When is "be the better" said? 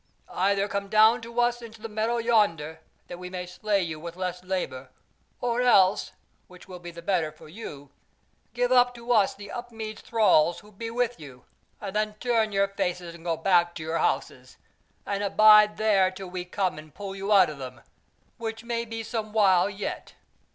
6.79-7.31